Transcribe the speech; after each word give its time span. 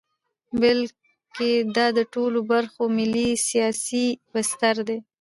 بلکې 0.61 1.49
دا 1.75 1.87
د 1.97 1.99
ټولو 2.13 2.39
برخو 2.51 2.83
ملي 2.97 3.29
سیاسي 3.49 4.07
بستر 4.31 4.75
دی. 4.87 4.97